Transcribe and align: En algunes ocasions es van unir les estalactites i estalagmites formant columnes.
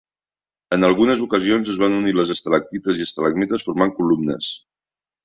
En 0.77 0.85
algunes 0.87 1.19
ocasions 1.25 1.69
es 1.73 1.77
van 1.83 1.97
unir 1.97 2.13
les 2.19 2.31
estalactites 2.37 3.03
i 3.03 3.07
estalagmites 3.09 3.69
formant 3.69 3.95
columnes. 4.01 4.49